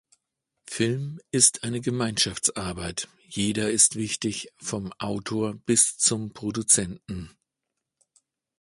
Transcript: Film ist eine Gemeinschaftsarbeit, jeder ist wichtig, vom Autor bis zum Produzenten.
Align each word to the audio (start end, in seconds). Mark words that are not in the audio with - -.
Film 0.63 1.19
ist 1.29 1.61
eine 1.63 1.79
Gemeinschaftsarbeit, 1.79 3.07
jeder 3.27 3.69
ist 3.69 3.95
wichtig, 3.95 4.49
vom 4.57 4.91
Autor 4.97 5.53
bis 5.67 5.99
zum 5.99 6.33
Produzenten. 6.33 7.29